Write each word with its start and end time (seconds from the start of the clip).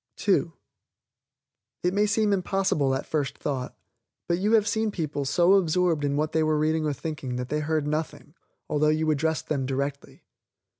(2) 0.15 0.51
It 1.83 1.93
may 1.93 2.07
seem 2.07 2.33
impossible 2.33 2.95
at 2.95 3.05
first 3.05 3.37
thought, 3.37 3.77
but 4.27 4.39
you 4.39 4.53
have 4.53 4.67
seen 4.67 4.89
people 4.89 5.25
so 5.25 5.53
absorbed 5.53 6.03
in 6.03 6.15
what 6.15 6.31
they 6.31 6.41
were 6.41 6.57
reading 6.57 6.87
or 6.87 6.93
thinking 6.93 7.35
that 7.35 7.49
they 7.49 7.59
heard 7.59 7.85
nothing, 7.85 8.33
although 8.67 8.87
you 8.89 9.11
addressed 9.11 9.47
them 9.47 9.67
directly. 9.67 10.23